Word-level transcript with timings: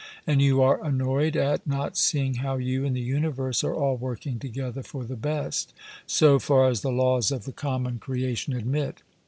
And 0.25 0.41
you 0.41 0.63
are 0.63 0.83
annoyed 0.83 1.35
at 1.37 1.67
not 1.67 1.95
seeing 1.95 2.37
how 2.37 2.55
you 2.57 2.83
and 2.83 2.95
the 2.95 3.01
universe 3.01 3.63
are 3.63 3.75
all 3.75 3.97
working 3.97 4.39
together 4.39 4.81
for 4.81 5.03
the 5.05 5.15
best, 5.15 5.75
so 6.07 6.39
far 6.39 6.67
as 6.69 6.81
the 6.81 6.89
laws 6.91 7.31
of 7.31 7.45
the 7.45 7.53
common 7.53 7.99
creation 7.99 8.53
admit. 8.53 9.03